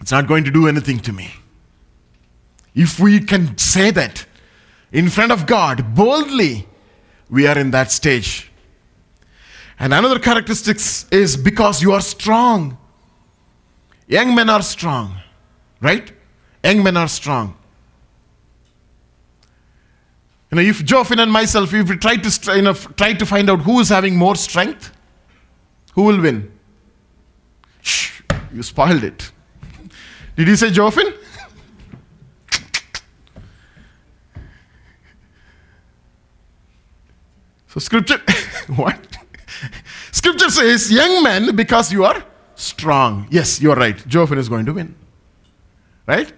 [0.00, 1.32] it's not going to do anything to me.
[2.74, 4.26] If we can say that
[4.90, 6.66] in front of God boldly,
[7.30, 8.50] we are in that stage.
[9.78, 10.76] And another characteristic
[11.12, 12.76] is because you are strong.
[14.06, 15.16] Young men are strong,
[15.80, 16.12] right?
[16.62, 17.56] Young men are strong.
[20.52, 23.48] You know, if Joffin and myself, if we try to, you know, try to find
[23.48, 24.92] out who is having more strength,
[25.94, 26.52] who will win?
[27.80, 28.20] Shh,
[28.52, 29.32] you spoiled it.
[30.36, 31.16] Did you say Joffin?
[37.68, 38.20] So scripture,
[38.76, 38.98] what?
[40.10, 42.22] Scripture says, young men, because you are
[42.56, 43.26] strong.
[43.30, 43.96] Yes, you're right.
[43.96, 44.94] Joffin is going to win.
[46.06, 46.30] Right?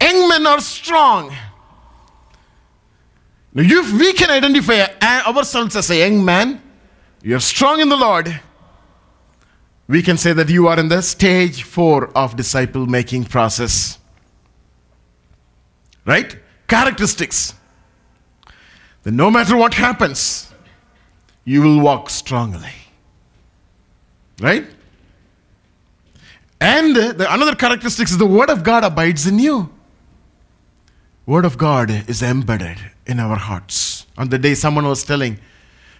[0.00, 1.34] Young men are strong.
[3.56, 6.60] Now, if we can identify ourselves as a young man,
[7.22, 8.38] you're strong in the Lord,
[9.88, 13.98] we can say that you are in the stage four of disciple making process.
[16.04, 16.36] Right?
[16.68, 17.54] Characteristics.
[19.04, 20.52] Then, no matter what happens,
[21.46, 22.74] you will walk strongly.
[24.38, 24.66] Right?
[26.60, 29.72] And the another characteristic is the word of God abides in you.
[31.24, 34.06] Word of God is embedded in our hearts.
[34.18, 35.38] On the day someone was telling,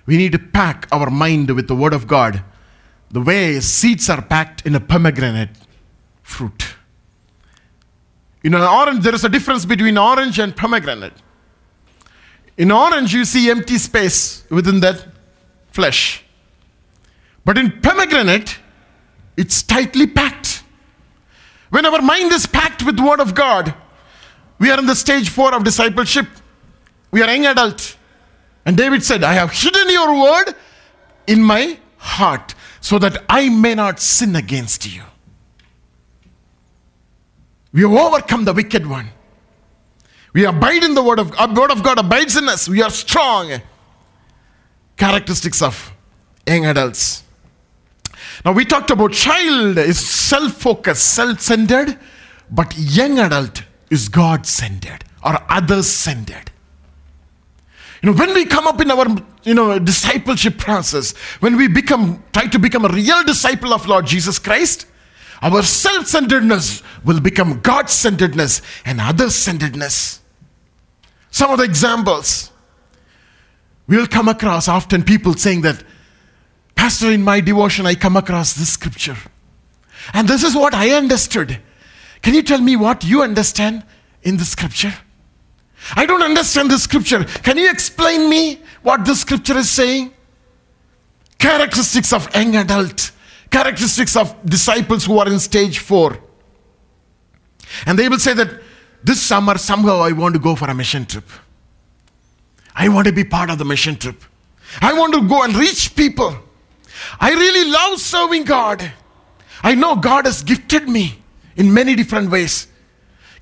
[0.06, 2.42] we need to pack our mind with the word of God
[3.10, 5.50] the way seeds are packed in a pomegranate
[6.22, 6.74] fruit.
[8.42, 11.14] In an orange, there is a difference between orange and pomegranate.
[12.56, 15.06] In orange, you see empty space within that
[15.70, 16.24] flesh.
[17.44, 18.58] But in pomegranate,
[19.36, 20.62] it's tightly packed.
[21.70, 23.74] When our mind is packed with Word of God,
[24.58, 26.26] we are in the stage four of discipleship.
[27.16, 27.96] We are young adult.
[28.66, 30.54] And David said, I have hidden your word
[31.26, 35.02] in my heart so that I may not sin against you.
[37.72, 39.08] We have overcome the wicked one.
[40.34, 41.56] We abide in the word of God.
[41.56, 42.68] Word of God abides in us.
[42.68, 43.62] We are strong.
[44.98, 45.94] Characteristics of
[46.46, 47.24] young adults.
[48.44, 51.98] Now we talked about child is self-focused, self-centered,
[52.50, 56.50] but young adult is God-centered or others-centered.
[58.02, 59.06] You know, when we come up in our
[59.44, 64.06] you know discipleship process, when we become try to become a real disciple of Lord
[64.06, 64.86] Jesus Christ,
[65.42, 70.20] our self-centeredness will become God-centeredness and others-centeredness.
[71.30, 72.50] Some of the examples
[73.86, 75.82] we'll come across often people saying that,
[76.74, 79.16] Pastor, in my devotion, I come across this scripture.
[80.12, 81.60] And this is what I understood.
[82.22, 83.84] Can you tell me what you understand
[84.22, 84.94] in the scripture?
[85.94, 87.24] I don't understand the scripture.
[87.24, 90.12] Can you explain me what the scripture is saying?
[91.38, 93.12] Characteristics of young adult,
[93.50, 96.18] characteristics of disciples who are in stage four.
[97.84, 98.62] And they will say that
[99.04, 101.28] this summer, somehow, I want to go for a mission trip.
[102.74, 104.22] I want to be part of the mission trip.
[104.80, 106.36] I want to go and reach people.
[107.20, 108.92] I really love serving God.
[109.62, 111.22] I know God has gifted me
[111.56, 112.66] in many different ways.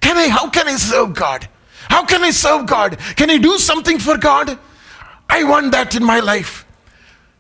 [0.01, 1.49] Can I, how can I serve God?
[1.89, 2.99] How can I serve God?
[3.17, 4.59] Can I do something for God?
[5.29, 6.65] I want that in my life.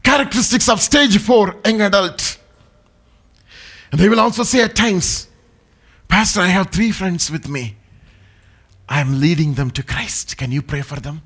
[0.03, 2.39] Characteristics of stage four, young adult.
[3.91, 5.29] And they will also say at times,
[6.09, 7.77] Pastor, I have three friends with me.
[8.89, 10.37] I'm leading them to Christ.
[10.37, 11.23] Can you pray for them?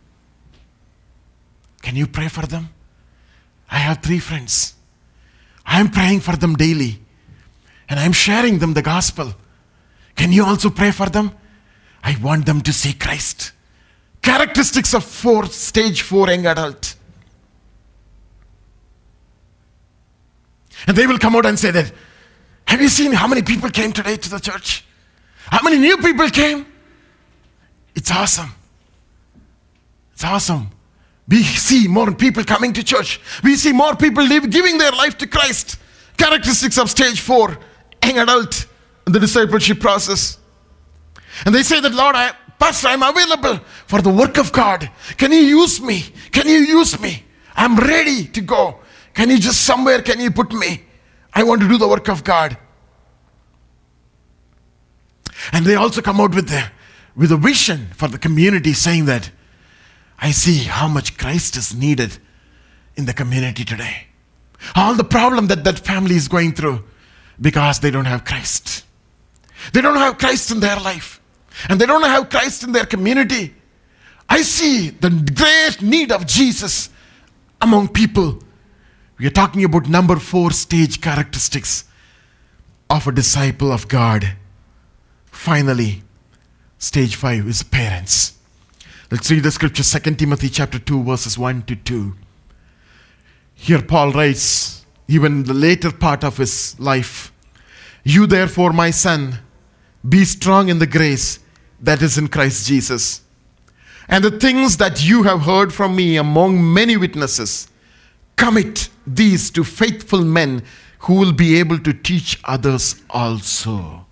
[1.83, 2.71] Can you pray for them?
[3.71, 4.75] I have three friends.
[5.67, 7.01] I'm praying for them daily.
[7.89, 9.35] and I'm sharing them the gospel.
[10.15, 11.33] Can you also pray for them?
[12.03, 13.53] I want them to see Christ.
[14.23, 16.97] Characteristics of four, stage four young adult.
[20.87, 21.93] And they will come out and say that,
[22.67, 24.85] have you seen how many people came today to the church?
[25.47, 26.67] How many new people came?
[27.95, 28.51] It's awesome.
[30.13, 30.71] It's awesome.
[31.29, 33.21] We see more people coming to church.
[33.43, 35.79] We see more people live, giving their life to Christ.
[36.17, 37.59] Characteristics of stage four,
[38.05, 38.67] young adult,
[39.05, 40.39] the discipleship process.
[41.45, 44.91] And they say that, Lord, I, Pastor, I'm available for the work of God.
[45.17, 46.03] Can you use me?
[46.33, 47.25] Can you use me?
[47.55, 48.81] I'm ready to go.
[49.15, 50.85] Can you just somewhere, can you put me?
[51.33, 52.57] I want to do the work of God.
[55.53, 56.71] And they also come out with, the,
[57.17, 59.31] with a vision for the community saying that
[60.19, 62.19] I see how much Christ is needed
[62.97, 64.09] in the community today.
[64.75, 66.85] All the problem that that family is going through
[67.41, 68.85] because they don't have Christ.
[69.73, 71.18] They don't have Christ in their life.
[71.69, 73.55] And they don't have Christ in their community.
[74.29, 76.91] I see the great need of Jesus
[77.61, 78.41] among people.
[79.19, 81.85] We are talking about number four stage characteristics
[82.89, 84.37] of a disciple of God.
[85.27, 86.03] Finally,
[86.79, 88.35] stage five is parents.
[89.11, 92.15] Let's read the scripture, 2 Timothy chapter 2, verses 1 to 2.
[93.55, 97.33] Here Paul writes, even the later part of his life,
[98.05, 99.39] You therefore, my son,
[100.07, 101.41] be strong in the grace
[101.81, 103.23] that is in Christ Jesus.
[104.09, 107.69] And the things that you have heard from me among many witnesses,
[108.37, 110.63] commit these to faithful men
[111.01, 114.07] who will be able to teach others also.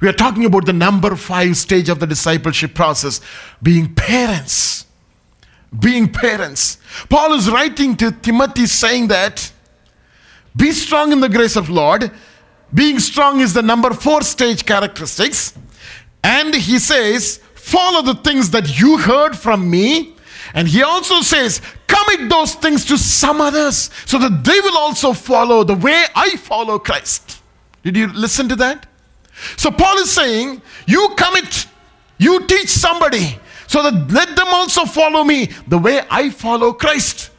[0.00, 3.20] We are talking about the number five stage of the discipleship process
[3.62, 4.86] being parents.
[5.78, 6.78] Being parents.
[7.08, 9.52] Paul is writing to Timothy saying that
[10.54, 12.10] be strong in the grace of Lord.
[12.74, 15.54] Being strong is the number four stage characteristics.
[16.22, 20.14] And he says, follow the things that you heard from me.
[20.54, 25.12] And he also says, commit those things to some others so that they will also
[25.12, 27.42] follow the way I follow Christ.
[27.82, 28.86] Did you listen to that?
[29.56, 31.66] So Paul is saying, you commit,
[32.18, 37.30] you teach somebody so that let them also follow me the way I follow Christ.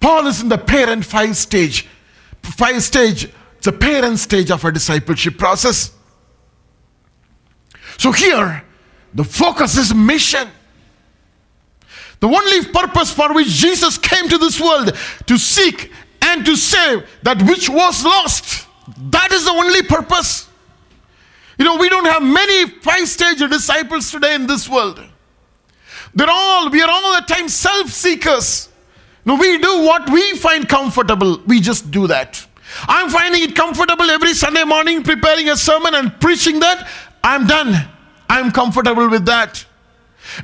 [0.00, 1.88] Paul is in the parent five stage.
[2.42, 3.28] Five stage,
[3.58, 5.92] it's a parent stage of a discipleship process.
[7.98, 8.64] So here,
[9.14, 10.48] the focus is mission.
[12.20, 15.90] The only purpose for which Jesus came to this world to seek
[16.22, 18.68] and to save that which was lost.
[19.10, 20.48] That is the only purpose.
[21.58, 25.00] You know, we don't have many five stage disciples today in this world.
[26.14, 28.68] They're all, we are all the time self seekers.
[29.24, 31.40] No, we do what we find comfortable.
[31.46, 32.44] We just do that.
[32.88, 36.88] I'm finding it comfortable every Sunday morning preparing a sermon and preaching that.
[37.22, 37.88] I'm done.
[38.28, 39.64] I'm comfortable with that.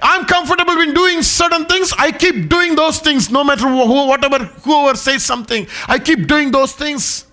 [0.03, 1.93] I'm comfortable in doing certain things.
[1.97, 5.67] I keep doing those things no matter who, whatever, whoever says something.
[5.87, 7.27] I keep doing those things.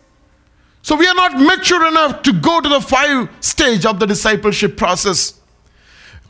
[0.82, 4.78] So we are not mature enough to go to the five stage of the discipleship
[4.78, 5.39] process.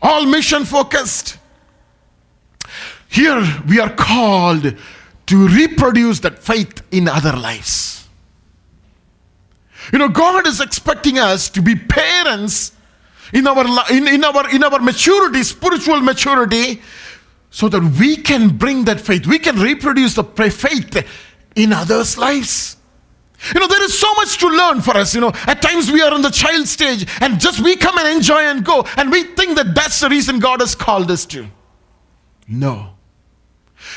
[0.02, 1.38] All mission focused.
[3.10, 4.76] Here we are called
[5.28, 8.08] to reproduce that faith in other lives.
[9.92, 12.72] You know, God is expecting us to be parents
[13.36, 16.82] in our, in, in, our, in our maturity, spiritual maturity,
[17.52, 19.28] so that we can bring that faith.
[19.28, 21.06] We can reproduce the faith
[21.56, 22.78] in others' lives.
[23.54, 25.14] You know, there is so much to learn for us.
[25.14, 28.08] You know, at times we are in the child stage and just we come and
[28.08, 31.46] enjoy and go, and we think that that's the reason God has called us to.
[32.48, 32.92] No.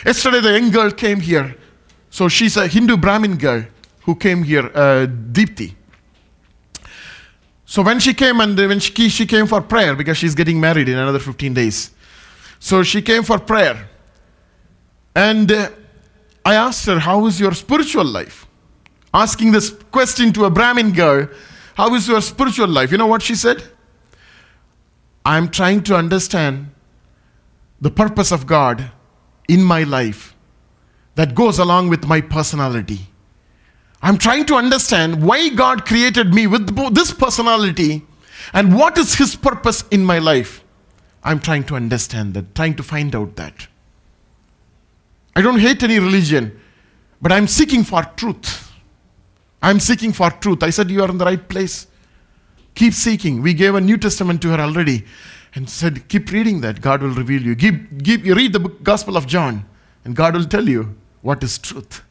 [0.05, 1.57] Yesterday, the young girl came here.
[2.11, 3.64] So she's a Hindu Brahmin girl
[4.03, 5.07] who came here, uh.
[7.69, 10.89] So when she came and when she, she came for prayer because she's getting married
[10.89, 11.91] in another 15 days.
[12.59, 13.91] So she came for prayer.
[15.14, 15.69] And uh,
[16.47, 18.47] I asked her, How is your spiritual life?
[19.12, 21.29] Asking this question to a Brahmin girl,
[21.75, 22.91] How is your spiritual life?
[22.91, 23.62] You know what she said?
[25.27, 26.71] I'm trying to understand
[27.83, 28.91] the purpose of God
[29.47, 30.35] in my life
[31.16, 33.08] that goes along with my personality.
[34.03, 38.07] I'm trying to understand why God created me with this personality
[38.53, 40.63] and what is His purpose in my life.
[41.25, 43.67] I'm trying to understand that, trying to find out that.
[45.35, 46.59] I don't hate any religion,
[47.21, 48.73] but I'm seeking for truth.
[49.61, 50.63] I'm seeking for truth.
[50.63, 51.87] I said, You are in the right place.
[52.75, 53.43] Keep seeking.
[53.43, 55.05] We gave a New Testament to her already
[55.55, 56.81] and said, Keep reading that.
[56.81, 57.57] God will reveal you.
[57.57, 59.65] Keep, keep, you read the book, Gospel of John,
[60.05, 62.03] and God will tell you what is truth.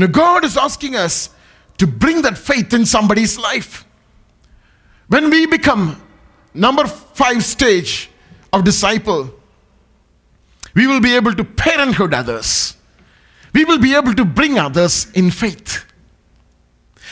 [0.00, 1.28] You know, God is asking us
[1.76, 3.84] to bring that faith in somebody's life.
[5.08, 6.00] When we become
[6.54, 8.08] number five stage
[8.50, 9.28] of disciple,
[10.72, 12.78] we will be able to parenthood others.
[13.52, 15.84] We will be able to bring others in faith.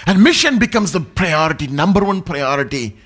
[0.06, 2.96] And mission becomes the priority, number one priority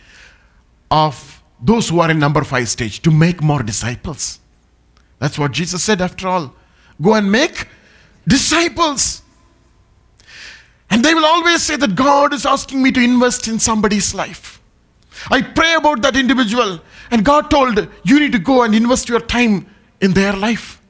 [0.92, 4.38] of those who are in number five stage to make more disciples.
[5.18, 6.54] That's what Jesus said after all.
[7.00, 7.66] Go and make
[8.28, 9.21] disciples.
[10.92, 14.60] And they will always say that God is asking me to invest in somebody's life.
[15.30, 16.80] I pray about that individual,
[17.10, 19.66] and God told you need to go and invest your time
[20.02, 20.82] in their life.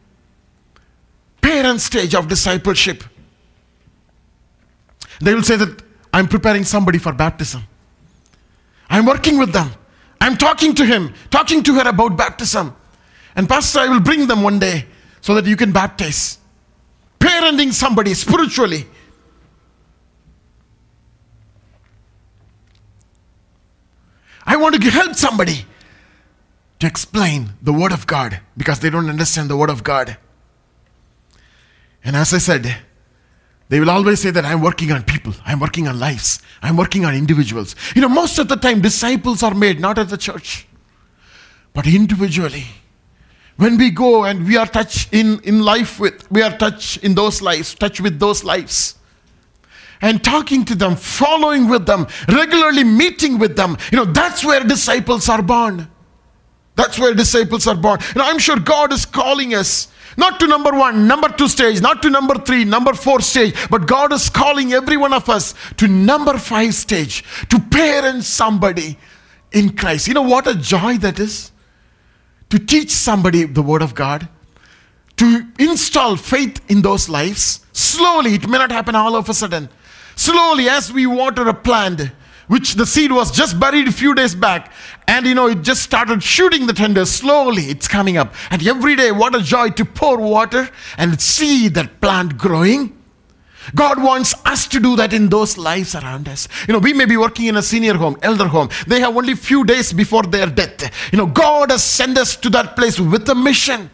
[1.40, 3.04] Parent stage of discipleship.
[5.20, 5.82] They will say that
[6.12, 7.62] I'm preparing somebody for baptism.
[8.90, 9.70] I'm working with them.
[10.20, 12.74] I'm talking to him, talking to her about baptism.
[13.36, 14.86] And Pastor, I will bring them one day
[15.20, 16.38] so that you can baptize.
[17.20, 18.84] Parenting somebody spiritually.
[24.44, 25.66] I want to help somebody
[26.80, 30.16] to explain the Word of God because they don't understand the Word of God.
[32.04, 32.76] And as I said,
[33.68, 37.04] they will always say that I'm working on people, I'm working on lives, I'm working
[37.04, 37.76] on individuals.
[37.94, 40.66] You know, most of the time, disciples are made not at the church,
[41.72, 42.66] but individually.
[43.56, 47.14] When we go and we are touched in, in life with, we are touched in
[47.14, 48.96] those lives, touch with those lives
[50.02, 53.78] and talking to them, following with them, regularly meeting with them.
[53.90, 55.88] You know, that's where disciples are born.
[56.74, 58.00] That's where disciples are born.
[58.12, 62.02] And I'm sure God is calling us not to number one, number two stage, not
[62.02, 65.88] to number three, number four stage, but God is calling every one of us to
[65.88, 68.98] number five stage, to parent somebody
[69.52, 70.08] in Christ.
[70.08, 71.52] You know what a joy that is?
[72.50, 74.28] To teach somebody the Word of God,
[75.16, 77.64] to install faith in those lives.
[77.72, 79.70] Slowly, it may not happen all of a sudden.
[80.16, 82.10] Slowly, as we water a plant,
[82.48, 84.72] which the seed was just buried a few days back,
[85.08, 87.04] and you know, it just started shooting the tender.
[87.06, 88.34] Slowly, it's coming up.
[88.50, 92.96] And every day, what a joy to pour water and see that plant growing.
[93.74, 96.48] God wants us to do that in those lives around us.
[96.66, 98.70] You know, we may be working in a senior home, elder home.
[98.86, 100.90] They have only few days before their death.
[101.12, 103.88] You know, God has sent us to that place with a mission.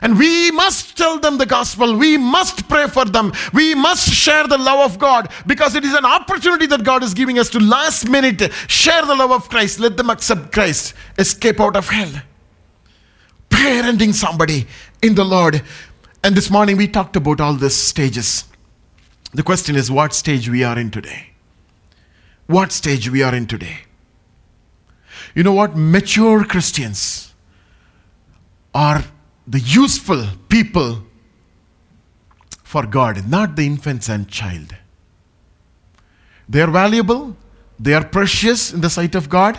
[0.00, 1.96] And we must tell them the gospel.
[1.96, 3.32] We must pray for them.
[3.52, 7.12] We must share the love of God because it is an opportunity that God is
[7.12, 9.78] giving us to last minute share the love of Christ.
[9.78, 12.22] Let them accept Christ, escape out of hell.
[13.50, 14.66] Parenting somebody
[15.02, 15.62] in the Lord.
[16.24, 18.44] And this morning we talked about all these stages.
[19.32, 21.30] The question is what stage we are in today?
[22.46, 23.80] What stage we are in today?
[25.34, 25.76] You know what?
[25.76, 27.32] Mature Christians
[28.74, 29.04] are
[29.50, 31.02] the useful people
[32.62, 34.76] for God, not the infants and child.
[36.48, 37.36] They are valuable,
[37.78, 39.58] they are precious in the sight of God,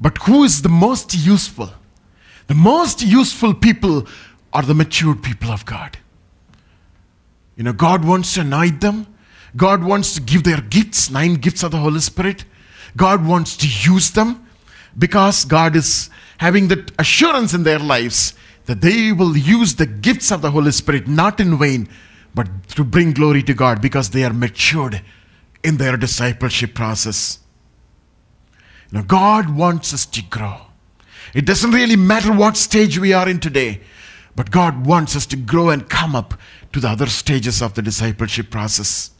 [0.00, 1.70] but who is the most useful?
[2.46, 4.06] The most useful people
[4.54, 5.98] are the matured people of God.
[7.56, 9.06] You know, God wants to anoint them.
[9.54, 12.46] God wants to give their gifts, nine gifts of the Holy Spirit.
[12.96, 14.46] God wants to use them
[14.96, 16.08] because God is
[16.38, 18.32] having that assurance in their lives
[18.68, 21.88] that they will use the gifts of the Holy Spirit not in vain,
[22.34, 25.00] but to bring glory to God because they are matured
[25.64, 27.38] in their discipleship process.
[28.92, 30.66] Now, God wants us to grow.
[31.32, 33.80] It doesn't really matter what stage we are in today,
[34.36, 36.38] but God wants us to grow and come up
[36.74, 39.12] to the other stages of the discipleship process.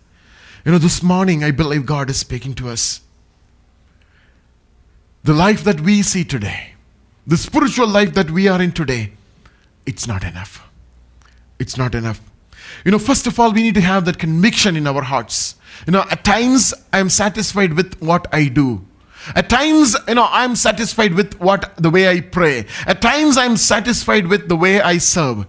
[0.66, 3.00] You know, this morning I believe God is speaking to us.
[5.24, 6.74] The life that we see today,
[7.26, 9.12] the spiritual life that we are in today,
[9.88, 10.68] it's not enough.
[11.58, 12.20] It's not enough.
[12.84, 15.56] You know, first of all, we need to have that conviction in our hearts.
[15.86, 18.84] You know, at times I'm satisfied with what I do.
[19.34, 22.66] At times, you know, I'm satisfied with what the way I pray.
[22.86, 25.46] At times I'm satisfied with the way I serve.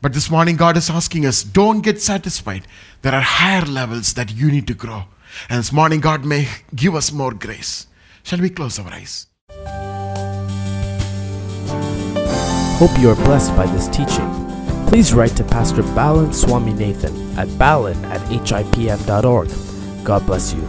[0.00, 2.66] But this morning, God is asking us, don't get satisfied.
[3.02, 5.04] There are higher levels that you need to grow.
[5.50, 7.86] And this morning, God may give us more grace.
[8.22, 9.26] Shall we close our eyes?
[12.82, 14.28] Hope you are blessed by this teaching.
[14.88, 20.04] Please write to Pastor Balan Swami Nathan at balan at hipm.org.
[20.04, 20.68] God bless you.